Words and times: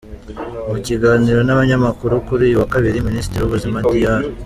Mu 0.71 0.77
kiganiro 0.85 1.39
n’abanyamakuru 1.43 2.13
kuri 2.27 2.41
uyu 2.47 2.57
wa 2.61 2.67
Kabiri, 2.73 3.05
Minisitiri 3.07 3.41
w’Ubuzima, 3.41 3.77
Dr. 3.89 4.21